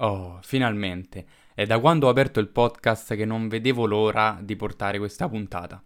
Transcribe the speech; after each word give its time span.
Oh, 0.00 0.38
finalmente. 0.42 1.26
È 1.54 1.66
da 1.66 1.80
quando 1.80 2.06
ho 2.06 2.10
aperto 2.10 2.38
il 2.38 2.48
podcast 2.48 3.16
che 3.16 3.24
non 3.24 3.48
vedevo 3.48 3.84
l'ora 3.84 4.38
di 4.40 4.54
portare 4.54 4.98
questa 4.98 5.28
puntata. 5.28 5.82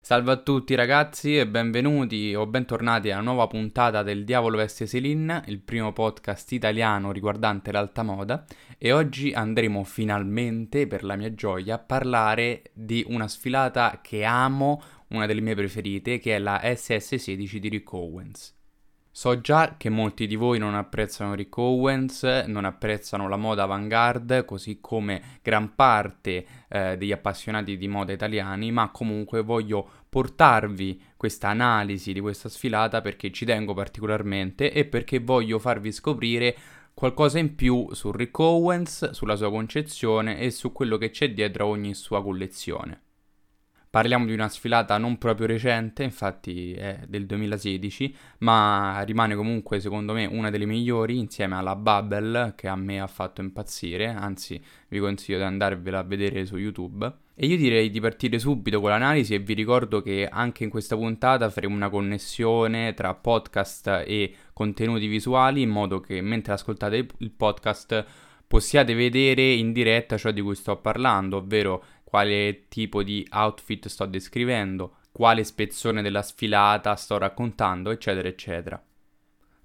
Salve 0.00 0.32
a 0.32 0.36
tutti 0.36 0.74
ragazzi 0.74 1.38
e 1.38 1.46
benvenuti 1.46 2.34
o 2.34 2.46
bentornati 2.46 3.10
alla 3.10 3.22
nuova 3.22 3.46
puntata 3.46 4.02
del 4.02 4.24
Diavolo 4.24 4.58
Veste 4.58 4.86
Celine, 4.86 5.42
il 5.46 5.60
primo 5.60 5.92
podcast 5.92 6.52
italiano 6.52 7.10
riguardante 7.10 7.72
l'alta 7.72 8.02
moda 8.02 8.44
e 8.76 8.92
oggi 8.92 9.32
andremo 9.32 9.82
finalmente, 9.82 10.86
per 10.86 11.02
la 11.02 11.16
mia 11.16 11.32
gioia, 11.32 11.76
a 11.76 11.78
parlare 11.78 12.64
di 12.74 13.04
una 13.08 13.28
sfilata 13.28 14.00
che 14.02 14.24
amo, 14.24 14.82
una 15.08 15.26
delle 15.26 15.40
mie 15.40 15.54
preferite, 15.54 16.18
che 16.18 16.36
è 16.36 16.38
la 16.38 16.60
SS16 16.62 17.56
di 17.56 17.68
Rick 17.68 17.92
Owens. 17.92 18.57
So 19.18 19.40
già 19.40 19.74
che 19.76 19.88
molti 19.88 20.28
di 20.28 20.36
voi 20.36 20.60
non 20.60 20.76
apprezzano 20.76 21.34
Rick 21.34 21.56
Owens, 21.56 22.22
non 22.46 22.64
apprezzano 22.64 23.28
la 23.28 23.34
moda 23.34 23.64
avant-garde, 23.64 24.44
così 24.44 24.78
come 24.80 25.40
gran 25.42 25.74
parte 25.74 26.46
eh, 26.68 26.96
degli 26.96 27.10
appassionati 27.10 27.76
di 27.76 27.88
moda 27.88 28.12
italiani, 28.12 28.70
ma 28.70 28.92
comunque 28.92 29.42
voglio 29.42 29.90
portarvi 30.08 31.02
questa 31.16 31.48
analisi 31.48 32.12
di 32.12 32.20
questa 32.20 32.48
sfilata 32.48 33.00
perché 33.00 33.32
ci 33.32 33.44
tengo 33.44 33.74
particolarmente 33.74 34.70
e 34.70 34.84
perché 34.84 35.18
voglio 35.18 35.58
farvi 35.58 35.90
scoprire 35.90 36.56
qualcosa 36.94 37.40
in 37.40 37.56
più 37.56 37.92
su 37.94 38.12
Rick 38.12 38.38
Owens, 38.38 39.10
sulla 39.10 39.34
sua 39.34 39.50
concezione 39.50 40.38
e 40.38 40.52
su 40.52 40.70
quello 40.70 40.96
che 40.96 41.10
c'è 41.10 41.32
dietro 41.32 41.64
a 41.64 41.68
ogni 41.70 41.92
sua 41.94 42.22
collezione. 42.22 43.06
Parliamo 43.98 44.26
di 44.26 44.32
una 44.32 44.48
sfilata 44.48 44.96
non 44.96 45.18
proprio 45.18 45.48
recente, 45.48 46.04
infatti 46.04 46.72
è 46.72 47.00
del 47.08 47.26
2016, 47.26 48.14
ma 48.38 49.02
rimane 49.04 49.34
comunque 49.34 49.80
secondo 49.80 50.12
me 50.12 50.24
una 50.24 50.50
delle 50.50 50.66
migliori 50.66 51.18
insieme 51.18 51.56
alla 51.56 51.74
Bubble 51.74 52.52
che 52.54 52.68
a 52.68 52.76
me 52.76 53.00
ha 53.00 53.08
fatto 53.08 53.40
impazzire, 53.40 54.06
anzi 54.06 54.62
vi 54.86 55.00
consiglio 55.00 55.38
di 55.38 55.42
andarvela 55.42 55.98
a 55.98 56.04
vedere 56.04 56.46
su 56.46 56.58
YouTube. 56.58 57.12
E 57.34 57.46
io 57.46 57.56
direi 57.56 57.90
di 57.90 57.98
partire 57.98 58.38
subito 58.38 58.80
con 58.80 58.90
l'analisi 58.90 59.34
e 59.34 59.40
vi 59.40 59.54
ricordo 59.54 60.00
che 60.00 60.28
anche 60.30 60.62
in 60.62 60.70
questa 60.70 60.94
puntata 60.94 61.50
faremo 61.50 61.74
una 61.74 61.90
connessione 61.90 62.94
tra 62.94 63.12
podcast 63.14 64.04
e 64.06 64.32
contenuti 64.52 65.08
visuali 65.08 65.60
in 65.60 65.70
modo 65.70 65.98
che 65.98 66.20
mentre 66.20 66.52
ascoltate 66.52 67.04
il 67.16 67.30
podcast 67.32 68.06
possiate 68.48 68.94
vedere 68.94 69.52
in 69.52 69.72
diretta 69.72 70.16
ciò 70.16 70.30
di 70.30 70.40
cui 70.40 70.54
sto 70.54 70.76
parlando, 70.78 71.36
ovvero 71.36 71.84
quale 72.08 72.68
tipo 72.68 73.02
di 73.02 73.26
outfit 73.30 73.86
sto 73.86 74.06
descrivendo, 74.06 74.96
quale 75.12 75.44
spezzone 75.44 76.00
della 76.00 76.22
sfilata 76.22 76.94
sto 76.94 77.18
raccontando, 77.18 77.90
eccetera, 77.90 78.26
eccetera. 78.26 78.82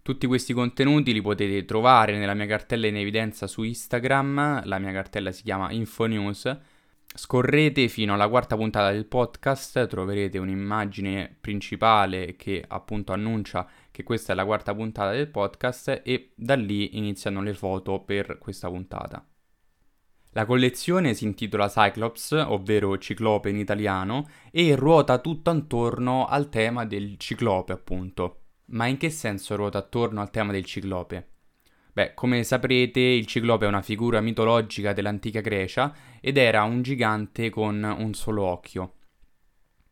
Tutti 0.02 0.28
questi 0.28 0.52
contenuti 0.52 1.14
li 1.14 1.22
potete 1.22 1.64
trovare 1.64 2.18
nella 2.18 2.34
mia 2.34 2.46
cartella 2.46 2.88
in 2.88 2.98
evidenza 2.98 3.48
su 3.48 3.64
Instagram, 3.64 4.66
la 4.66 4.78
mia 4.78 4.92
cartella 4.92 5.32
si 5.32 5.44
chiama 5.44 5.72
Infonews. 5.72 6.58
Scorrete 7.16 7.88
fino 7.88 8.14
alla 8.14 8.28
quarta 8.28 8.58
puntata 8.58 8.92
del 8.92 9.06
podcast, 9.06 9.88
troverete 9.88 10.38
un'immagine 10.38 11.38
principale 11.40 12.36
che 12.36 12.62
appunto 12.68 13.14
annuncia 13.14 13.66
che 13.90 14.04
questa 14.04 14.34
è 14.34 14.36
la 14.36 14.44
quarta 14.44 14.76
puntata 14.76 15.12
del 15.12 15.30
podcast 15.30 16.02
e 16.04 16.34
da 16.36 16.56
lì 16.56 16.98
iniziano 16.98 17.42
le 17.42 17.54
foto 17.54 18.02
per 18.02 18.38
questa 18.38 18.68
puntata. 18.68 19.26
La 20.36 20.46
collezione 20.46 21.14
si 21.14 21.26
intitola 21.26 21.70
Cyclops, 21.70 22.32
ovvero 22.32 22.98
ciclope 22.98 23.52
in 23.52 23.58
italiano, 23.58 24.28
e 24.52 24.76
ruota 24.76 25.20
tutto 25.20 25.52
attorno 25.52 26.26
al 26.26 26.50
tema 26.50 26.86
del 26.86 27.18
ciclope, 27.18 27.72
appunto. 27.72 28.40
Ma 28.68 28.88
in 28.88 28.98
che 28.98 29.12
senso 29.12 29.56
ruota 29.56 29.78
attorno 29.78 30.22
al 30.22 30.32
tema 30.32 30.52
del 30.52 30.66
ciclope? 30.66 31.28
Beh, 31.94 32.16
come 32.16 32.44
saprete, 32.44 33.00
il 33.00 33.28
ciclope 33.28 33.66
è 33.66 33.68
una 33.68 33.84
figura 33.84 34.22
mitologica 34.22 34.92
dell'antica 34.94 35.42
Grecia 35.42 35.94
ed 36.20 36.38
era 36.38 36.64
un 36.64 36.82
gigante 36.82 37.52
con 37.52 37.84
un 37.84 38.14
solo 38.16 38.42
occhio. 38.42 38.94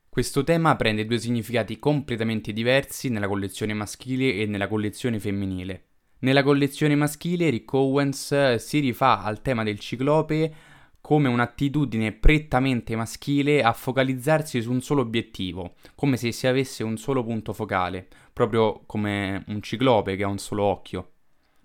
Questo 0.09 0.43
tema 0.43 0.75
prende 0.75 1.05
due 1.05 1.19
significati 1.19 1.77
completamente 1.77 2.51
diversi 2.51 3.09
nella 3.09 3.27
collezione 3.27 3.75
maschile 3.75 4.33
e 4.33 4.47
nella 4.47 4.67
collezione 4.67 5.19
femminile. 5.19 5.90
Nella 6.23 6.43
collezione 6.43 6.93
maschile 6.95 7.49
Rick 7.49 7.73
Owens 7.73 8.55
si 8.57 8.77
rifà 8.77 9.23
al 9.23 9.41
tema 9.41 9.63
del 9.63 9.79
ciclope 9.79 10.53
come 11.01 11.27
un'attitudine 11.27 12.11
prettamente 12.11 12.95
maschile 12.95 13.63
a 13.63 13.73
focalizzarsi 13.73 14.61
su 14.61 14.71
un 14.71 14.81
solo 14.81 15.01
obiettivo, 15.01 15.73
come 15.95 16.17
se 16.17 16.31
si 16.31 16.45
avesse 16.45 16.83
un 16.83 16.97
solo 16.97 17.23
punto 17.23 17.53
focale, 17.53 18.07
proprio 18.33 18.83
come 18.85 19.43
un 19.47 19.63
ciclope 19.63 20.15
che 20.15 20.23
ha 20.23 20.27
un 20.27 20.37
solo 20.37 20.61
occhio. 20.61 21.13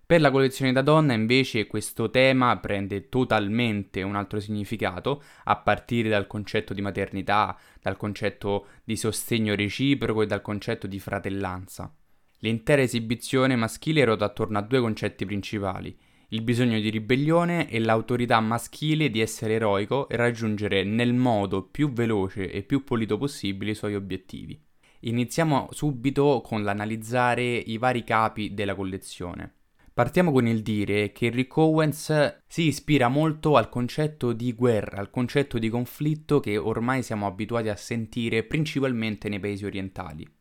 Per 0.07 0.23
la 0.23 0.31
collezione 0.31 0.73
da 0.73 0.81
donna 0.81 1.13
invece 1.13 1.67
questo 1.67 2.09
tema 2.09 2.57
prende 2.57 3.11
totalmente 3.11 4.03
un 4.03 4.17
altro 4.17 4.41
significato, 4.41 5.23
a 5.45 5.57
partire 5.57 6.09
dal 6.09 6.27
concetto 6.27 6.73
di 6.73 6.81
maternità, 6.81 7.59
dal 7.83 7.99
concetto 7.99 8.69
di 8.85 8.97
sostegno 8.97 9.55
reciproco 9.55 10.23
e 10.23 10.27
dal 10.27 10.41
concetto 10.41 10.87
di 10.87 10.99
fratellanza. 10.99 11.95
L'intera 12.41 12.83
esibizione 12.83 13.57
maschile 13.57 14.05
ruota 14.05 14.27
attorno 14.27 14.59
a 14.59 14.63
due 14.63 14.81
concetti 14.81 15.25
principali, 15.25 15.97
il 16.31 16.43
bisogno 16.43 16.81
di 16.81 16.91
ribellione 16.91 17.71
e 17.71 17.79
l'autorità 17.79 18.41
maschile 18.41 19.11
di 19.11 19.21
essere 19.21 19.55
eroico 19.55 20.09
e 20.09 20.17
raggiungere 20.17 20.83
nel 20.83 21.15
modo 21.15 21.63
più 21.63 21.93
veloce 21.93 22.51
e 22.51 22.63
più 22.63 22.83
pulito 22.83 23.17
possibile 23.17 23.71
i 23.71 23.77
suoi 23.77 23.95
obiettivi. 23.95 24.61
Iniziamo 25.01 25.69
subito 25.71 26.41
con 26.45 26.65
l'analizzare 26.65 27.43
i 27.43 27.79
vari 27.79 28.03
capi 28.03 28.55
della 28.55 28.75
collezione. 28.75 29.53
Partiamo 29.95 30.33
con 30.33 30.47
il 30.47 30.63
dire 30.63 31.13
che 31.13 31.31
Rick 31.31 31.57
Owens 31.57 32.43
si 32.47 32.67
ispira 32.67 33.09
molto 33.09 33.57
al 33.57 33.71
concetto 33.71 34.33
di 34.33 34.53
guerra, 34.53 34.99
al 34.99 35.11
concetto 35.11 35.59
di 35.59 35.71
conflitto 35.71 36.41
che 36.41 36.59
ormai 36.59 37.03
siamo 37.03 37.27
abituati 37.27 37.69
a 37.69 37.77
sentire 37.77 38.43
principalmente 38.43 39.29
nei 39.29 39.41
paesi 39.41 39.65
orientali. 39.65 40.36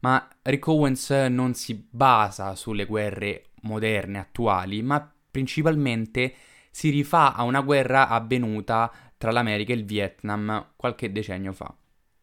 Ma 0.00 0.28
Rick 0.42 0.66
Owens 0.66 1.10
non 1.28 1.54
si 1.54 1.86
basa 1.90 2.54
sulle 2.54 2.86
guerre 2.86 3.50
moderne, 3.62 4.18
attuali, 4.18 4.82
ma 4.82 5.12
principalmente 5.30 6.34
si 6.70 6.90
rifà 6.90 7.34
a 7.34 7.42
una 7.42 7.60
guerra 7.60 8.08
avvenuta 8.08 8.90
tra 9.18 9.30
l'America 9.30 9.72
e 9.72 9.76
il 9.76 9.84
Vietnam 9.84 10.72
qualche 10.76 11.12
decennio 11.12 11.52
fa. 11.52 11.74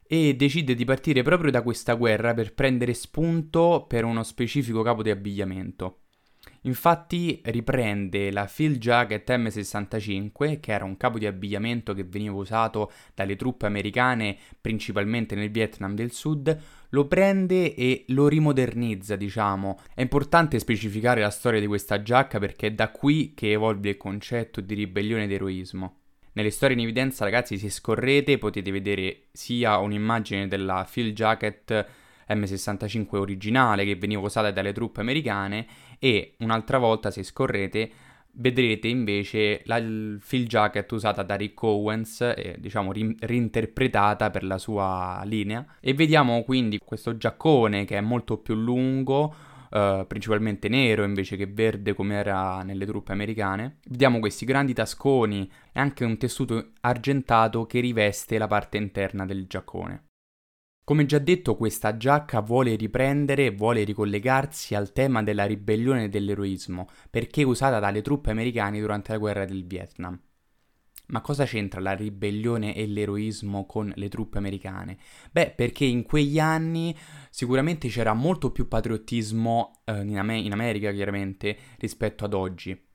E 0.01 0.35
decide 0.35 0.73
di 0.73 0.85
partire 0.85 1.21
proprio 1.21 1.51
da 1.51 1.61
questa 1.61 1.93
guerra 1.93 2.33
per 2.33 2.53
prendere 2.53 2.93
spunto 2.93 3.85
per 3.87 4.05
uno 4.05 4.23
specifico 4.23 4.81
capo 4.81 5.03
di 5.03 5.11
abbigliamento. 5.11 5.99
Infatti 6.61 7.41
riprende 7.45 8.31
la 8.31 8.47
Field 8.47 8.77
Jacket 8.77 9.29
M65, 9.29 10.59
che 10.59 10.71
era 10.71 10.85
un 10.85 10.97
capo 10.97 11.17
di 11.17 11.25
abbigliamento 11.25 11.93
che 11.93 12.03
veniva 12.03 12.35
usato 12.35 12.91
dalle 13.13 13.35
truppe 13.35 13.65
americane 13.65 14.37
principalmente 14.59 15.35
nel 15.35 15.51
Vietnam 15.51 15.93
del 15.93 16.11
Sud, 16.11 16.59
lo 16.89 17.07
prende 17.07 17.73
e 17.75 18.05
lo 18.07 18.27
rimodernizza, 18.27 19.15
diciamo. 19.15 19.79
È 19.93 20.01
importante 20.01 20.59
specificare 20.59 21.21
la 21.21 21.29
storia 21.29 21.59
di 21.59 21.67
questa 21.67 22.01
giacca 22.01 22.39
perché 22.39 22.67
è 22.67 22.71
da 22.71 22.89
qui 22.89 23.33
che 23.33 23.51
evolve 23.51 23.89
il 23.89 23.97
concetto 23.97 24.61
di 24.61 24.73
ribellione 24.73 25.23
ed 25.23 25.31
eroismo. 25.31 25.99
Nelle 26.33 26.51
storie 26.51 26.75
in 26.75 26.83
evidenza, 26.83 27.23
ragazzi, 27.23 27.57
se 27.57 27.69
scorrete 27.71 28.37
potete 28.37 28.69
vedere 28.69 29.23
sia 29.31 29.77
un'immagine 29.77 30.47
della 30.47 30.85
Field 30.87 31.13
Jacket 31.13 31.85
M65 32.29 33.15
originale 33.15 33.85
che 33.85 33.95
veniva 33.95 34.21
usata 34.21 34.51
dalle 34.51 34.73
truppe 34.73 35.01
americane 35.01 35.67
e 35.99 36.35
un'altra 36.39 36.77
volta 36.77 37.11
se 37.11 37.23
scorrete 37.23 37.91
vedrete 38.37 38.87
invece 38.87 39.61
la 39.65 39.77
field 39.77 40.47
jacket 40.47 40.91
usata 40.91 41.23
da 41.23 41.35
Rick 41.35 41.61
Owens, 41.63 42.21
eh, 42.21 42.55
diciamo 42.59 42.91
ri- 42.91 43.15
reinterpretata 43.19 44.29
per 44.29 44.43
la 44.43 44.57
sua 44.57 45.21
linea 45.25 45.65
e 45.79 45.93
vediamo 45.93 46.43
quindi 46.43 46.79
questo 46.79 47.17
giaccone 47.17 47.85
che 47.85 47.97
è 47.97 48.01
molto 48.01 48.37
più 48.37 48.55
lungo, 48.55 49.33
eh, 49.71 50.05
principalmente 50.07 50.69
nero 50.69 51.03
invece 51.03 51.35
che 51.35 51.47
verde 51.47 51.93
come 51.93 52.15
era 52.15 52.61
nelle 52.61 52.85
truppe 52.85 53.11
americane. 53.11 53.77
Vediamo 53.87 54.19
questi 54.19 54.45
grandi 54.45 54.73
tasconi 54.73 55.49
e 55.71 55.79
anche 55.79 56.05
un 56.05 56.17
tessuto 56.17 56.71
argentato 56.81 57.65
che 57.65 57.79
riveste 57.79 58.37
la 58.37 58.47
parte 58.47 58.77
interna 58.77 59.25
del 59.25 59.47
giaccone. 59.47 60.06
Come 60.87 61.05
già 61.05 61.19
detto, 61.19 61.57
questa 61.57 61.97
giacca 61.97 62.39
vuole 62.39 62.77
riprendere 62.77 63.47
e 63.47 63.51
vuole 63.51 63.83
ricollegarsi 63.83 64.73
al 64.73 64.93
tema 64.93 65.21
della 65.21 65.43
ribellione 65.43 66.05
e 66.05 66.07
dell'eroismo, 66.07 66.87
perché 67.09 67.43
usata 67.43 67.79
dalle 67.79 68.01
truppe 68.01 68.31
americane 68.31 68.79
durante 68.79 69.11
la 69.11 69.17
guerra 69.17 69.43
del 69.43 69.65
Vietnam. 69.65 70.17
Ma 71.07 71.19
cosa 71.19 71.43
c'entra 71.43 71.81
la 71.81 71.91
ribellione 71.91 72.73
e 72.73 72.87
l'eroismo 72.87 73.65
con 73.65 73.91
le 73.93 74.07
truppe 74.07 74.37
americane? 74.37 74.97
Beh, 75.29 75.51
perché 75.57 75.83
in 75.83 76.03
quegli 76.03 76.39
anni 76.39 76.95
sicuramente 77.31 77.89
c'era 77.89 78.13
molto 78.13 78.53
più 78.53 78.69
patriottismo 78.69 79.81
eh, 79.83 80.03
in, 80.03 80.17
Am- 80.17 80.29
in 80.29 80.53
America, 80.53 80.93
chiaramente, 80.93 81.57
rispetto 81.79 82.23
ad 82.23 82.33
oggi. 82.33 82.86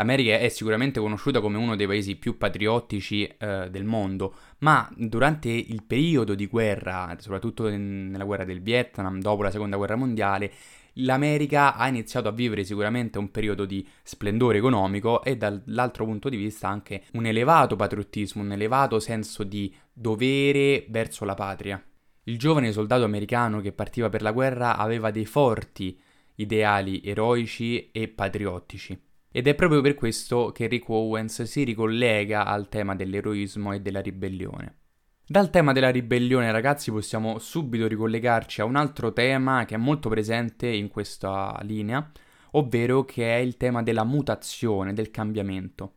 L'America 0.00 0.38
è 0.38 0.48
sicuramente 0.48 0.98
conosciuta 0.98 1.42
come 1.42 1.58
uno 1.58 1.76
dei 1.76 1.86
paesi 1.86 2.16
più 2.16 2.38
patriottici 2.38 3.26
eh, 3.26 3.68
del 3.70 3.84
mondo, 3.84 4.34
ma 4.60 4.90
durante 4.96 5.50
il 5.50 5.82
periodo 5.82 6.34
di 6.34 6.46
guerra, 6.46 7.14
soprattutto 7.18 7.68
in, 7.68 8.08
nella 8.10 8.24
guerra 8.24 8.44
del 8.44 8.62
Vietnam, 8.62 9.20
dopo 9.20 9.42
la 9.42 9.50
seconda 9.50 9.76
guerra 9.76 9.96
mondiale, 9.96 10.50
l'America 10.94 11.74
ha 11.74 11.86
iniziato 11.86 12.28
a 12.28 12.32
vivere 12.32 12.64
sicuramente 12.64 13.18
un 13.18 13.30
periodo 13.30 13.66
di 13.66 13.86
splendore 14.02 14.56
economico 14.56 15.22
e 15.22 15.36
dall'altro 15.36 16.06
punto 16.06 16.30
di 16.30 16.38
vista 16.38 16.66
anche 16.66 17.02
un 17.12 17.26
elevato 17.26 17.76
patriottismo, 17.76 18.40
un 18.40 18.52
elevato 18.52 19.00
senso 19.00 19.44
di 19.44 19.70
dovere 19.92 20.86
verso 20.88 21.26
la 21.26 21.34
patria. 21.34 21.84
Il 22.22 22.38
giovane 22.38 22.72
soldato 22.72 23.04
americano 23.04 23.60
che 23.60 23.72
partiva 23.72 24.08
per 24.08 24.22
la 24.22 24.32
guerra 24.32 24.78
aveva 24.78 25.10
dei 25.10 25.26
forti 25.26 26.00
ideali 26.36 27.02
eroici 27.04 27.90
e 27.90 28.08
patriottici. 28.08 29.08
Ed 29.32 29.46
è 29.46 29.54
proprio 29.54 29.80
per 29.80 29.94
questo 29.94 30.50
che 30.50 30.66
Rick 30.66 30.88
Owens 30.88 31.42
si 31.42 31.62
ricollega 31.62 32.44
al 32.44 32.68
tema 32.68 32.96
dell'eroismo 32.96 33.72
e 33.72 33.80
della 33.80 34.00
ribellione. 34.00 34.78
Dal 35.24 35.50
tema 35.50 35.70
della 35.70 35.90
ribellione, 35.90 36.50
ragazzi, 36.50 36.90
possiamo 36.90 37.38
subito 37.38 37.86
ricollegarci 37.86 38.60
a 38.60 38.64
un 38.64 38.74
altro 38.74 39.12
tema 39.12 39.64
che 39.66 39.76
è 39.76 39.78
molto 39.78 40.08
presente 40.08 40.66
in 40.66 40.88
questa 40.88 41.56
linea, 41.62 42.10
ovvero 42.52 43.04
che 43.04 43.36
è 43.36 43.38
il 43.38 43.56
tema 43.56 43.84
della 43.84 44.02
mutazione, 44.02 44.94
del 44.94 45.12
cambiamento. 45.12 45.94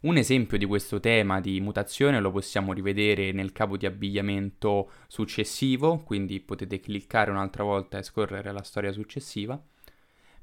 Un 0.00 0.16
esempio 0.16 0.56
di 0.56 0.64
questo 0.64 1.00
tema 1.00 1.42
di 1.42 1.60
mutazione 1.60 2.20
lo 2.20 2.30
possiamo 2.30 2.72
rivedere 2.72 3.32
nel 3.32 3.52
capo 3.52 3.76
di 3.76 3.84
abbigliamento 3.84 4.90
successivo, 5.06 5.98
quindi 5.98 6.40
potete 6.40 6.80
cliccare 6.80 7.30
un'altra 7.30 7.64
volta 7.64 7.98
e 7.98 8.02
scorrere 8.02 8.52
la 8.52 8.62
storia 8.62 8.92
successiva. 8.92 9.62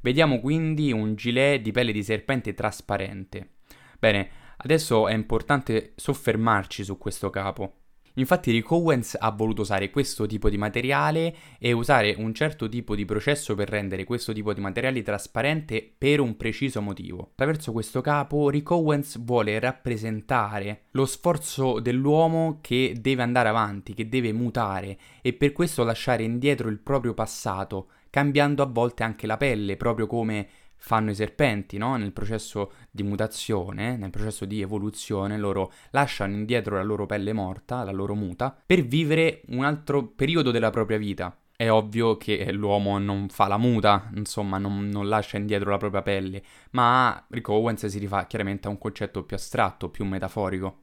Vediamo 0.03 0.39
quindi 0.39 0.91
un 0.91 1.15
gilet 1.15 1.59
di 1.59 1.71
pelle 1.71 1.91
di 1.91 2.03
serpente 2.03 2.53
trasparente. 2.53 3.53
Bene, 3.97 4.29
Adesso 4.57 5.07
è 5.07 5.13
importante 5.13 5.91
soffermarci 5.95 6.85
su 6.85 6.97
questo 6.97 7.29
capo. 7.29 7.79
Infatti 8.15 8.51
Rick 8.51 8.69
Owens 8.69 9.17
ha 9.19 9.31
voluto 9.31 9.63
usare 9.63 9.89
questo 9.89 10.27
tipo 10.27 10.47
di 10.47 10.57
materiale 10.57 11.35
e 11.57 11.71
usare 11.71 12.13
un 12.17 12.31
certo 12.33 12.69
tipo 12.69 12.95
di 12.95 13.05
processo 13.05 13.55
per 13.55 13.67
rendere 13.67 14.03
questo 14.03 14.31
tipo 14.31 14.53
di 14.53 14.61
materiali 14.61 15.01
trasparente 15.01 15.95
per 15.97 16.19
un 16.19 16.38
preciso 16.38 16.79
motivo. 16.79 17.31
Attraverso 17.31 17.71
questo 17.71 18.01
capo 18.01 18.50
Rick 18.50 18.69
Owens 18.69 19.19
vuole 19.21 19.59
rappresentare 19.59 20.83
lo 20.91 21.05
sforzo 21.05 21.79
dell'uomo 21.79 22.59
che 22.61 22.95
deve 23.01 23.23
andare 23.23 23.50
avanti, 23.50 23.95
che 23.95 24.07
deve 24.07 24.31
mutare 24.31 24.97
e 25.21 25.33
per 25.33 25.51
questo 25.51 25.83
lasciare 25.83 26.23
indietro 26.23 26.69
il 26.69 26.77
proprio 26.77 27.15
passato, 27.15 27.88
cambiando 28.13 28.62
a 28.62 28.68
volte 28.68 29.01
anche 29.01 29.25
la 29.25 29.38
pelle, 29.38 29.75
proprio 29.75 30.06
come 30.06 30.48
fanno 30.77 31.10
i 31.10 31.15
serpenti, 31.15 31.80
no? 31.80 31.95
Nel 31.95 32.13
processo 32.13 32.74
di 32.92 33.01
mutazione, 33.01 33.98
nel 33.98 34.12
processo 34.12 34.45
di 34.45 34.62
evoluzione, 34.62 35.36
loro 35.39 35.74
lasciano 35.89 36.33
indietro 36.33 36.75
la 36.75 36.83
loro 36.83 37.07
pelle 37.07 37.33
morta, 37.33 37.83
la 37.83 37.92
loro 37.92 38.13
muta, 38.13 38.56
per 38.63 38.83
vivere 38.83 39.42
un 39.48 39.63
altro 39.63 40.06
periodo 40.06 40.51
della 40.51 40.69
propria 40.69 41.00
vita. 41.00 41.36
È 41.56 41.68
ovvio 41.71 42.15
che 42.18 42.51
l'uomo 42.51 43.00
non 43.00 43.30
fa 43.30 43.48
la 43.48 43.57
muta, 43.57 44.12
insomma, 44.13 44.60
non, 44.60 44.89
non 44.89 45.07
lascia 45.07 45.38
indietro 45.38 45.71
la 45.71 45.77
propria 45.77 46.04
pelle, 46.04 46.44
ma 46.71 47.25
Rick 47.30 47.50
Owens 47.50 47.88
si 47.88 47.98
rifà 47.98 48.27
chiaramente 48.27 48.68
a 48.68 48.69
un 48.69 48.77
concetto 48.77 49.24
più 49.24 49.36
astratto, 49.36 49.89
più 49.89 50.06
metaforico. 50.06 50.82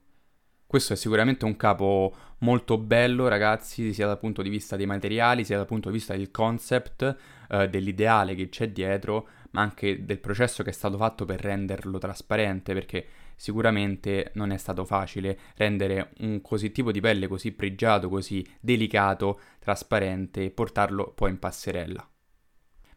Questo 0.71 0.93
è 0.93 0.97
sicuramente 0.97 1.45
un 1.45 1.57
capo 1.57 2.15
molto 2.39 2.79
bello, 2.79 3.27
ragazzi, 3.27 3.93
sia 3.93 4.07
dal 4.07 4.21
punto 4.21 4.41
di 4.41 4.49
vista 4.49 4.77
dei 4.77 4.87
materiali, 4.87 5.45
sia 5.45 5.57
dal 5.57 5.67
punto 5.67 5.89
di 5.89 5.97
vista 5.97 6.15
del 6.15 6.31
concept, 6.31 7.17
eh, 7.49 7.69
dell'ideale 7.69 8.37
che 8.37 8.49
c'è 8.51 8.69
dietro, 8.71 9.27
ma 9.51 9.63
anche 9.63 10.05
del 10.05 10.21
processo 10.21 10.63
che 10.63 10.71
è 10.71 10.73
stato 10.73 10.97
fatto 10.97 11.25
per 11.25 11.41
renderlo 11.41 11.99
trasparente, 11.99 12.73
perché 12.73 13.05
sicuramente 13.35 14.31
non 14.35 14.53
è 14.53 14.59
stato 14.59 14.85
facile 14.85 15.37
rendere 15.57 16.13
un 16.21 16.41
così 16.41 16.71
tipo 16.71 16.93
di 16.93 17.01
pelle 17.01 17.27
così 17.27 17.51
pregiato, 17.51 18.09
così 18.09 18.47
delicato, 18.61 19.41
trasparente 19.59 20.45
e 20.45 20.51
portarlo 20.53 21.11
poi 21.17 21.31
in 21.31 21.41
passerella. 21.41 22.09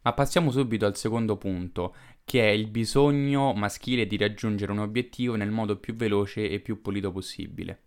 Ma 0.04 0.14
passiamo 0.14 0.52
subito 0.52 0.86
al 0.86 0.96
secondo 0.96 1.38
punto, 1.38 1.96
che 2.26 2.42
è 2.42 2.52
il 2.52 2.68
bisogno 2.68 3.54
maschile 3.54 4.06
di 4.06 4.18
raggiungere 4.18 4.72
un 4.72 4.80
obiettivo 4.80 5.36
nel 5.36 5.52
modo 5.52 5.78
più 5.78 5.94
veloce 5.96 6.50
e 6.50 6.60
più 6.60 6.82
pulito 6.82 7.12
possibile. 7.12 7.82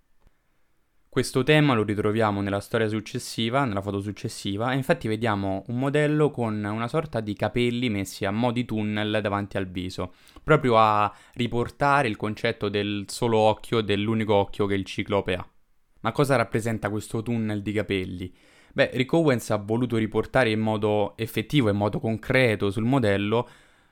Questo 1.16 1.42
tema 1.42 1.72
lo 1.72 1.82
ritroviamo 1.82 2.42
nella 2.42 2.60
storia 2.60 2.88
successiva, 2.88 3.64
nella 3.64 3.80
foto 3.80 4.00
successiva, 4.00 4.72
e 4.72 4.76
infatti 4.76 5.08
vediamo 5.08 5.64
un 5.68 5.78
modello 5.78 6.30
con 6.30 6.62
una 6.62 6.88
sorta 6.88 7.20
di 7.20 7.32
capelli 7.34 7.88
messi 7.88 8.26
a 8.26 8.30
mo' 8.30 8.52
di 8.52 8.66
tunnel 8.66 9.20
davanti 9.22 9.56
al 9.56 9.66
viso, 9.66 10.12
proprio 10.42 10.76
a 10.78 11.10
riportare 11.32 12.08
il 12.08 12.16
concetto 12.16 12.69
del 12.69 13.04
solo 13.08 13.38
occhio, 13.38 13.80
dell'unico 13.80 14.34
occhio 14.34 14.66
che 14.66 14.74
il 14.74 14.84
ciclope 14.84 15.34
ha. 15.34 15.50
Ma 16.00 16.12
cosa 16.12 16.36
rappresenta 16.36 16.90
questo 16.90 17.22
tunnel 17.22 17.62
di 17.62 17.72
capelli? 17.72 18.34
Beh, 18.76 18.90
Rick 18.93 19.11
Owens 19.14 19.49
ha 19.49 19.56
voluto 19.56 19.96
riportare 19.96 20.50
in 20.50 20.61
modo 20.61 21.17
effettivo, 21.17 21.70
in 21.70 21.76
modo 21.78 21.99
concreto 21.99 22.70
sul 22.70 22.84
modello 22.84 23.49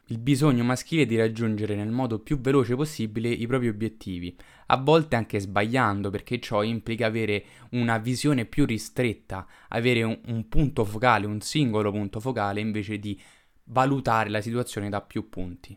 il 0.09 0.19
bisogno 0.19 0.63
maschile 0.63 1.07
di 1.07 1.17
raggiungere 1.17 1.75
nel 1.75 1.89
modo 1.89 2.19
più 2.19 2.39
veloce 2.39 2.77
possibile 2.77 3.31
i 3.31 3.47
propri 3.47 3.69
obiettivi, 3.69 4.37
a 4.67 4.77
volte 4.77 5.17
anche 5.17 5.41
sbagliando 5.41 6.11
perché 6.11 6.39
ciò 6.39 6.63
implica 6.63 7.07
avere 7.07 7.45
una 7.71 7.97
visione 7.97 8.45
più 8.45 8.67
ristretta, 8.67 9.47
avere 9.69 10.03
un, 10.03 10.21
un, 10.27 10.49
punto 10.51 10.85
focale, 10.85 11.25
un 11.25 11.41
singolo 11.41 11.91
punto 11.91 12.21
focale 12.21 12.61
invece 12.61 12.99
di 12.99 13.19
valutare 13.69 14.29
la 14.29 14.43
situazione 14.43 14.91
da 14.91 15.01
più 15.01 15.31
punti. 15.31 15.75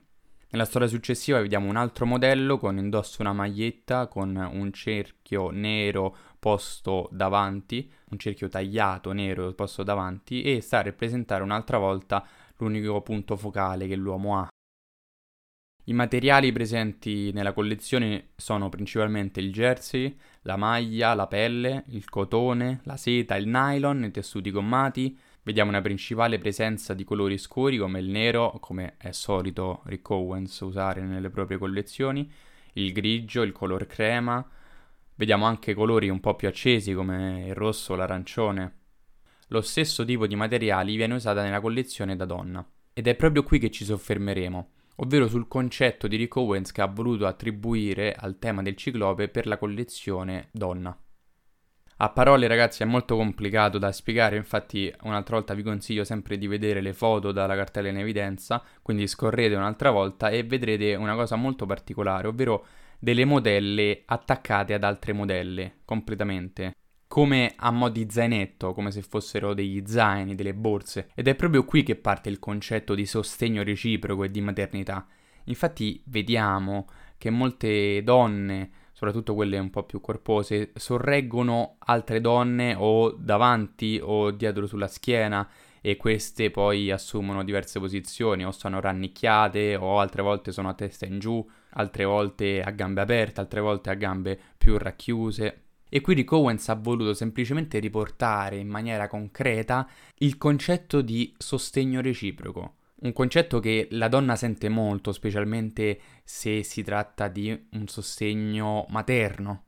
Nella 0.49 0.65
storia 0.65 0.87
successiva 0.89 1.39
vediamo 1.39 1.69
un 1.69 1.77
altro 1.77 2.05
modello 2.05 2.57
con 2.57 2.77
indosso 2.77 3.21
una 3.21 3.31
maglietta 3.31 4.07
con 4.07 4.35
un 4.35 4.71
cerchio 4.73 5.49
nero 5.49 6.15
posto 6.39 7.09
davanti, 7.11 7.91
un 8.09 8.17
cerchio 8.17 8.47
tagliato 8.47 9.11
nero 9.11 9.53
posto 9.53 9.83
davanti 9.83 10.41
e 10.41 10.61
sta 10.61 10.79
a 10.79 10.83
rappresentare 10.83 11.43
un'altra 11.43 11.77
volta 11.77 12.25
l'unico 12.57 13.01
punto 13.01 13.35
focale 13.35 13.87
che 13.87 13.95
l'uomo 13.95 14.39
ha. 14.39 14.47
I 15.89 15.93
materiali 15.93 16.51
presenti 16.51 17.31
nella 17.31 17.53
collezione 17.53 18.31
sono 18.35 18.67
principalmente 18.67 19.39
il 19.39 19.53
jersey, 19.53 20.17
la 20.41 20.57
maglia, 20.57 21.13
la 21.13 21.27
pelle, 21.27 21.85
il 21.87 22.09
cotone, 22.09 22.81
la 22.83 22.97
seta, 22.97 23.37
il 23.37 23.47
nylon, 23.47 24.03
i 24.03 24.11
tessuti 24.11 24.51
gommati. 24.51 25.17
Vediamo 25.43 25.69
una 25.69 25.79
principale 25.79 26.39
presenza 26.39 26.93
di 26.93 27.05
colori 27.05 27.37
scuri 27.37 27.77
come 27.77 27.99
il 27.99 28.09
nero, 28.09 28.57
come 28.59 28.95
è 28.97 29.13
solito 29.13 29.81
Rick 29.85 30.09
Owens 30.09 30.59
usare 30.59 31.01
nelle 31.03 31.29
proprie 31.29 31.57
collezioni, 31.57 32.29
il 32.73 32.91
grigio, 32.91 33.43
il 33.43 33.53
color 33.53 33.87
crema. 33.87 34.45
Vediamo 35.17 35.45
anche 35.45 35.73
colori 35.73 36.09
un 36.09 36.19
po' 36.19 36.35
più 36.35 36.47
accesi 36.47 36.93
come 36.93 37.45
il 37.47 37.55
rosso 37.55 37.93
o 37.93 37.95
l'arancione. 37.95 38.75
Lo 39.47 39.61
stesso 39.61 40.05
tipo 40.05 40.27
di 40.27 40.35
materiali 40.35 40.95
viene 40.95 41.15
usata 41.15 41.41
nella 41.41 41.59
collezione 41.59 42.15
da 42.15 42.25
donna. 42.25 42.63
Ed 42.93 43.07
è 43.07 43.15
proprio 43.15 43.41
qui 43.41 43.57
che 43.57 43.71
ci 43.71 43.83
soffermeremo, 43.83 44.69
ovvero 44.97 45.27
sul 45.27 45.47
concetto 45.47 46.07
di 46.07 46.17
Rick 46.17 46.35
Owens 46.35 46.71
che 46.71 46.81
ha 46.81 46.85
voluto 46.85 47.25
attribuire 47.25 48.13
al 48.13 48.37
tema 48.37 48.61
del 48.61 48.75
ciclope 48.75 49.27
per 49.27 49.47
la 49.47 49.57
collezione 49.57 50.49
donna. 50.51 50.95
A 51.99 52.09
parole 52.09 52.45
ragazzi 52.45 52.83
è 52.83 52.85
molto 52.85 53.15
complicato 53.15 53.79
da 53.79 53.91
spiegare, 53.91 54.35
infatti 54.35 54.93
un'altra 55.01 55.37
volta 55.37 55.55
vi 55.55 55.63
consiglio 55.63 56.03
sempre 56.03 56.37
di 56.37 56.45
vedere 56.45 56.79
le 56.79 56.93
foto 56.93 57.31
dalla 57.31 57.55
cartella 57.55 57.87
in 57.87 57.97
evidenza, 57.97 58.63
quindi 58.83 59.07
scorrete 59.07 59.55
un'altra 59.55 59.89
volta 59.89 60.29
e 60.29 60.43
vedrete 60.43 60.93
una 60.93 61.15
cosa 61.15 61.35
molto 61.37 61.65
particolare, 61.65 62.27
ovvero 62.27 62.65
delle 62.99 63.25
modelle 63.25 64.03
attaccate 64.05 64.73
ad 64.73 64.83
altre 64.83 65.13
modelle 65.13 65.79
completamente 65.85 66.73
come 67.07 67.53
a 67.55 67.71
mo' 67.71 67.89
di 67.89 68.05
zainetto, 68.09 68.73
come 68.73 68.91
se 68.91 69.01
fossero 69.01 69.53
degli 69.53 69.81
zaini, 69.85 70.35
delle 70.35 70.53
borse. 70.53 71.09
Ed 71.15 71.27
è 71.27 71.35
proprio 71.35 71.63
qui 71.63 71.81
che 71.81 71.95
parte 71.95 72.29
il 72.29 72.37
concetto 72.37 72.93
di 72.93 73.05
sostegno 73.05 73.63
reciproco 73.63 74.25
e 74.25 74.29
di 74.29 74.41
maternità. 74.41 75.07
Infatti 75.45 76.01
vediamo 76.05 76.87
che 77.17 77.29
molte 77.29 78.03
donne, 78.03 78.69
soprattutto 78.91 79.33
quelle 79.33 79.57
un 79.57 79.69
po' 79.69 79.83
più 79.83 80.01
corpose, 80.01 80.71
sorreggono 80.75 81.77
altre 81.79 82.19
donne 82.19 82.75
o 82.77 83.11
davanti 83.11 83.99
o 84.01 84.31
dietro 84.31 84.67
sulla 84.67 84.87
schiena 84.87 85.49
e 85.81 85.95
queste 85.95 86.51
poi 86.51 86.91
assumono 86.91 87.43
diverse 87.43 87.79
posizioni 87.79 88.45
o 88.45 88.51
sono 88.51 88.81
rannicchiate 88.81 89.75
o 89.75 89.99
altre 89.99 90.21
volte 90.21 90.51
sono 90.51 90.67
a 90.69 90.73
testa 90.73 91.05
in 91.05 91.19
giù, 91.19 91.47
altre 91.77 92.03
volte 92.03 92.61
a 92.61 92.71
gambe 92.71 93.01
aperte, 93.01 93.39
altre 93.39 93.61
volte 93.61 93.89
a 93.89 93.95
gambe 93.95 94.39
più 94.57 94.77
racchiuse. 94.77 95.61
E 95.89 96.01
qui 96.01 96.15
Rick 96.15 96.31
Owens 96.33 96.67
ha 96.69 96.75
voluto 96.75 97.13
semplicemente 97.13 97.79
riportare 97.79 98.57
in 98.57 98.67
maniera 98.67 99.07
concreta 99.07 99.87
il 100.17 100.37
concetto 100.37 101.01
di 101.01 101.33
sostegno 101.37 102.01
reciproco. 102.01 102.73
Un 102.99 103.13
concetto 103.13 103.59
che 103.59 103.87
la 103.91 104.07
donna 104.07 104.35
sente 104.35 104.69
molto, 104.69 105.11
specialmente 105.11 105.99
se 106.23 106.63
si 106.63 106.83
tratta 106.83 107.27
di 107.27 107.67
un 107.71 107.87
sostegno 107.87 108.85
materno. 108.89 109.63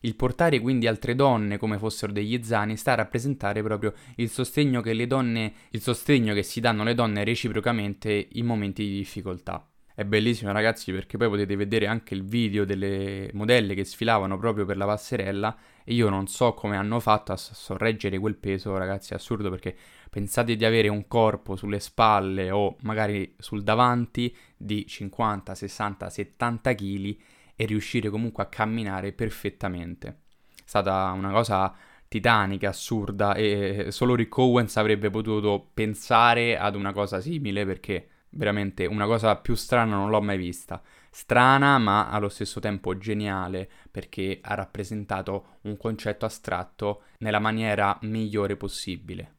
Il 0.00 0.16
portare 0.16 0.60
quindi 0.60 0.86
altre 0.86 1.14
donne 1.14 1.58
come 1.58 1.78
fossero 1.78 2.12
degli 2.12 2.42
zani 2.42 2.76
sta 2.76 2.92
a 2.92 2.96
rappresentare 2.96 3.62
proprio 3.62 3.92
il 4.16 4.30
sostegno 4.30 4.80
che 4.80 4.94
le 4.94 5.06
donne, 5.06 5.52
il 5.70 5.80
sostegno 5.80 6.32
che 6.32 6.42
si 6.42 6.60
danno 6.60 6.82
le 6.82 6.94
donne 6.94 7.24
reciprocamente 7.24 8.28
in 8.32 8.46
momenti 8.46 8.84
di 8.84 8.96
difficoltà. 8.96 9.68
È 9.98 10.04
bellissimo 10.04 10.52
ragazzi 10.52 10.92
perché 10.92 11.16
poi 11.16 11.30
potete 11.30 11.56
vedere 11.56 11.86
anche 11.86 12.12
il 12.12 12.22
video 12.22 12.66
delle 12.66 13.30
modelle 13.32 13.72
che 13.72 13.82
sfilavano 13.82 14.36
proprio 14.36 14.66
per 14.66 14.76
la 14.76 14.84
passerella 14.84 15.56
e 15.84 15.94
io 15.94 16.10
non 16.10 16.26
so 16.26 16.52
come 16.52 16.76
hanno 16.76 17.00
fatto 17.00 17.32
a 17.32 17.36
sorreggere 17.38 18.18
quel 18.18 18.36
peso 18.36 18.76
ragazzi, 18.76 19.14
è 19.14 19.16
assurdo 19.16 19.48
perché 19.48 19.74
pensate 20.10 20.54
di 20.54 20.66
avere 20.66 20.88
un 20.88 21.08
corpo 21.08 21.56
sulle 21.56 21.80
spalle 21.80 22.50
o 22.50 22.76
magari 22.82 23.36
sul 23.38 23.62
davanti 23.62 24.36
di 24.54 24.86
50, 24.86 25.54
60, 25.54 26.10
70 26.10 26.74
kg 26.74 27.16
e 27.56 27.64
riuscire 27.64 28.10
comunque 28.10 28.42
a 28.42 28.48
camminare 28.48 29.12
perfettamente. 29.12 30.08
È 30.08 30.62
stata 30.62 31.10
una 31.12 31.30
cosa 31.30 31.74
titanica, 32.06 32.68
assurda 32.68 33.32
e 33.34 33.86
solo 33.88 34.14
Rick 34.14 34.36
Owens 34.36 34.76
avrebbe 34.76 35.08
potuto 35.08 35.70
pensare 35.72 36.58
ad 36.58 36.74
una 36.74 36.92
cosa 36.92 37.18
simile 37.18 37.64
perché 37.64 38.08
veramente 38.36 38.86
una 38.86 39.06
cosa 39.06 39.36
più 39.36 39.54
strana 39.54 39.96
non 39.96 40.10
l'ho 40.10 40.20
mai 40.20 40.36
vista. 40.36 40.82
Strana 41.10 41.78
ma 41.78 42.08
allo 42.08 42.28
stesso 42.28 42.60
tempo 42.60 42.96
geniale 42.98 43.68
perché 43.90 44.38
ha 44.42 44.54
rappresentato 44.54 45.58
un 45.62 45.76
concetto 45.76 46.24
astratto 46.26 47.02
nella 47.18 47.38
maniera 47.38 47.98
migliore 48.02 48.56
possibile. 48.56 49.32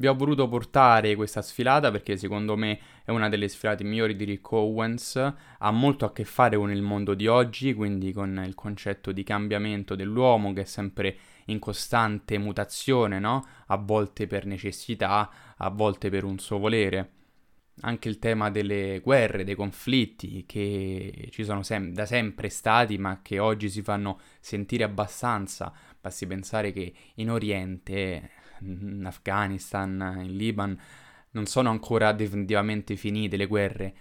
Vi 0.00 0.06
ho 0.06 0.14
voluto 0.14 0.48
portare 0.48 1.14
questa 1.14 1.42
sfilata 1.42 1.90
perché 1.90 2.16
secondo 2.16 2.56
me 2.56 2.78
è 3.04 3.10
una 3.10 3.28
delle 3.28 3.48
sfilate 3.48 3.84
migliori 3.84 4.16
di 4.16 4.24
Rick 4.24 4.50
Owens, 4.52 5.16
ha 5.58 5.70
molto 5.70 6.06
a 6.06 6.12
che 6.12 6.24
fare 6.24 6.56
con 6.56 6.70
il 6.70 6.80
mondo 6.80 7.12
di 7.12 7.26
oggi, 7.26 7.74
quindi 7.74 8.12
con 8.12 8.42
il 8.46 8.54
concetto 8.54 9.12
di 9.12 9.22
cambiamento 9.22 9.94
dell'uomo 9.94 10.54
che 10.54 10.62
è 10.62 10.64
sempre 10.64 11.16
in 11.46 11.58
costante 11.58 12.38
mutazione, 12.38 13.18
no? 13.18 13.46
A 13.66 13.76
volte 13.76 14.26
per 14.26 14.46
necessità, 14.46 15.30
a 15.56 15.68
volte 15.68 16.08
per 16.08 16.24
un 16.24 16.38
suo 16.38 16.58
volere 16.58 17.10
anche 17.82 18.08
il 18.08 18.18
tema 18.18 18.50
delle 18.50 19.00
guerre, 19.00 19.44
dei 19.44 19.54
conflitti 19.54 20.44
che 20.46 21.28
ci 21.30 21.44
sono 21.44 21.62
sem- 21.62 21.92
da 21.92 22.06
sempre 22.06 22.48
stati 22.48 22.98
ma 22.98 23.20
che 23.22 23.38
oggi 23.38 23.68
si 23.70 23.82
fanno 23.82 24.20
sentire 24.40 24.84
abbastanza. 24.84 25.72
Basti 26.00 26.26
pensare 26.26 26.72
che 26.72 26.92
in 27.14 27.30
Oriente, 27.30 28.30
in 28.60 29.04
Afghanistan, 29.06 30.20
in 30.22 30.36
Libano, 30.36 30.76
non 31.32 31.46
sono 31.46 31.70
ancora 31.70 32.12
definitivamente 32.12 32.96
finite 32.96 33.36
le 33.36 33.46
guerre, 33.46 33.94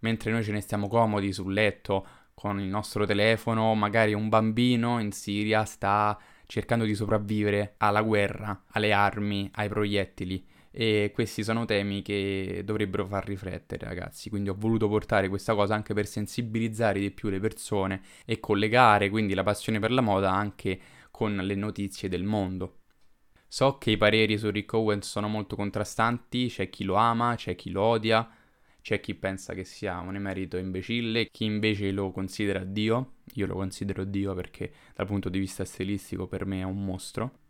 mentre 0.00 0.30
noi 0.30 0.44
ce 0.44 0.52
ne 0.52 0.60
stiamo 0.60 0.88
comodi 0.88 1.32
sul 1.32 1.52
letto 1.52 2.06
con 2.34 2.60
il 2.60 2.66
nostro 2.66 3.06
telefono, 3.06 3.74
magari 3.74 4.12
un 4.12 4.28
bambino 4.28 5.00
in 5.00 5.10
Siria 5.10 5.64
sta 5.64 6.18
cercando 6.46 6.84
di 6.84 6.94
sopravvivere 6.94 7.74
alla 7.78 8.02
guerra, 8.02 8.64
alle 8.72 8.92
armi, 8.92 9.50
ai 9.54 9.68
proiettili 9.68 10.54
e 10.78 11.10
questi 11.14 11.42
sono 11.42 11.64
temi 11.64 12.02
che 12.02 12.60
dovrebbero 12.62 13.06
far 13.06 13.24
riflettere 13.24 13.86
ragazzi, 13.86 14.28
quindi 14.28 14.50
ho 14.50 14.54
voluto 14.58 14.88
portare 14.88 15.30
questa 15.30 15.54
cosa 15.54 15.74
anche 15.74 15.94
per 15.94 16.06
sensibilizzare 16.06 17.00
di 17.00 17.10
più 17.12 17.30
le 17.30 17.40
persone 17.40 18.02
e 18.26 18.40
collegare 18.40 19.08
quindi 19.08 19.32
la 19.32 19.42
passione 19.42 19.78
per 19.78 19.90
la 19.90 20.02
moda 20.02 20.30
anche 20.30 20.78
con 21.10 21.34
le 21.34 21.54
notizie 21.54 22.10
del 22.10 22.24
mondo. 22.24 22.80
So 23.48 23.78
che 23.78 23.92
i 23.92 23.96
pareri 23.96 24.36
su 24.36 24.50
Rick 24.50 24.74
Owens 24.74 25.08
sono 25.08 25.28
molto 25.28 25.56
contrastanti, 25.56 26.48
c'è 26.48 26.68
chi 26.68 26.84
lo 26.84 26.96
ama, 26.96 27.36
c'è 27.36 27.54
chi 27.54 27.70
lo 27.70 27.80
odia, 27.80 28.28
c'è 28.82 29.00
chi 29.00 29.14
pensa 29.14 29.54
che 29.54 29.64
sia 29.64 29.98
un 30.00 30.14
emerito 30.14 30.58
imbecille, 30.58 31.30
chi 31.30 31.46
invece 31.46 31.90
lo 31.90 32.10
considera 32.10 32.62
Dio, 32.64 33.14
io 33.32 33.46
lo 33.46 33.54
considero 33.54 34.04
Dio 34.04 34.34
perché 34.34 34.70
dal 34.94 35.06
punto 35.06 35.30
di 35.30 35.38
vista 35.38 35.64
stilistico 35.64 36.26
per 36.26 36.44
me 36.44 36.60
è 36.60 36.64
un 36.64 36.84
mostro. 36.84 37.45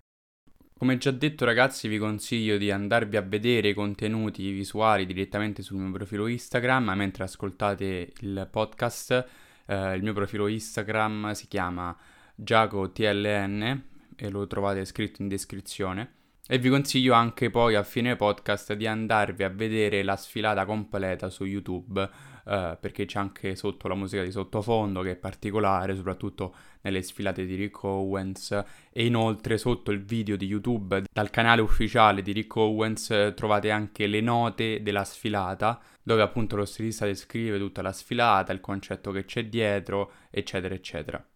Come 0.79 0.99
già 0.99 1.11
detto 1.11 1.47
ragazzi 1.47 1.89
vi 1.89 1.97
consiglio 1.97 2.59
di 2.59 2.71
andarvi 2.71 3.17
a 3.17 3.23
vedere 3.23 3.69
i 3.69 3.75
contenuti 3.75 4.51
visuali 4.51 5.07
direttamente 5.07 5.63
sul 5.63 5.79
mio 5.79 5.91
profilo 5.91 6.27
Instagram 6.27 6.93
mentre 6.95 7.25
ascoltate 7.25 8.13
il 8.21 8.47
podcast. 8.51 9.27
Eh, 9.65 9.95
il 9.95 10.03
mio 10.03 10.13
profilo 10.13 10.49
Instagram 10.49 11.33
si 11.33 11.49
chiama 11.49 11.97
GiacoTLN 12.35 13.83
e 14.17 14.29
lo 14.29 14.47
trovate 14.47 14.85
scritto 14.85 15.23
in 15.23 15.29
descrizione. 15.29 16.13
E 16.47 16.59
vi 16.59 16.69
consiglio 16.69 17.15
anche 17.15 17.49
poi 17.49 17.75
a 17.75 17.83
fine 17.83 18.15
podcast 18.15 18.75
di 18.75 18.87
andarvi 18.87 19.45
a 19.45 19.49
vedere 19.49 20.03
la 20.03 20.17
sfilata 20.17 20.67
completa 20.67 21.31
su 21.31 21.47
YouTube 21.47 22.07
eh, 22.47 22.77
perché 22.81 23.05
c'è 23.07 23.19
anche 23.19 23.57
sotto 23.57 23.89
la 23.89 23.95
musica 23.95 24.23
di 24.23 24.31
sottofondo 24.31 25.03
che 25.03 25.13
è 25.13 25.17
particolare, 25.17 25.97
soprattutto 25.97 26.55
nelle 26.83 27.03
sfilate 27.03 27.45
di 27.45 27.57
Rick 27.57 27.83
Owens 27.83 28.65
e 28.93 29.05
inoltre 29.05 29.59
sotto 29.59 29.91
il 29.91 30.05
video 30.05 30.37
di 30.37 30.47
YouTube 30.47 31.03
dal 31.13 31.31
canale 31.31 31.61
ufficiale 31.61 32.23
di 32.23 32.33
Rick 32.33 32.55
Owens 32.57 33.11
eh, 33.11 33.33
trovate 33.35 33.71
anche 33.71 34.07
le 34.07 34.21
note 34.21 34.83
della 34.83 35.05
sfilata 35.05 35.81
dove 36.03 36.23
appunto 36.23 36.55
lo 36.55 36.65
stilista 36.65 37.05
descrive 37.05 37.59
tutta 37.59 37.83
la 37.83 37.93
sfilata, 37.93 38.53
il 38.53 38.61
concetto 38.61 39.11
che 39.11 39.25
c'è 39.25 39.47
dietro, 39.47 40.13
eccetera, 40.31 40.73
eccetera. 40.73 41.27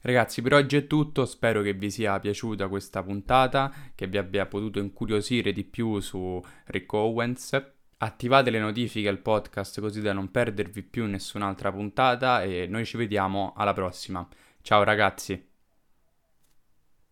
Ragazzi, 0.00 0.42
per 0.42 0.54
oggi 0.54 0.76
è 0.76 0.86
tutto, 0.86 1.24
spero 1.24 1.62
che 1.62 1.72
vi 1.72 1.90
sia 1.90 2.18
piaciuta 2.18 2.66
questa 2.66 3.02
puntata, 3.02 3.72
che 3.94 4.08
vi 4.08 4.16
abbia 4.16 4.46
potuto 4.46 4.80
incuriosire 4.80 5.52
di 5.52 5.62
più 5.62 6.00
su 6.00 6.42
Rick 6.66 6.92
Owens. 6.92 7.76
Attivate 8.00 8.50
le 8.50 8.60
notifiche 8.60 9.08
al 9.08 9.18
podcast 9.18 9.80
così 9.80 10.00
da 10.00 10.12
non 10.12 10.30
perdervi 10.30 10.82
più 10.82 11.06
nessun'altra 11.06 11.72
puntata 11.72 12.42
e 12.42 12.66
noi 12.68 12.84
ci 12.84 12.96
vediamo 12.96 13.52
alla 13.56 13.72
prossima. 13.72 14.26
Ciao 14.62 14.84
ragazzi! 14.84 15.57